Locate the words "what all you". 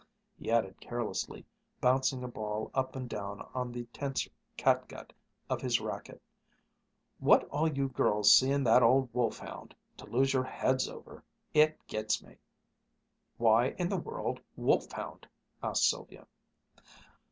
7.19-7.87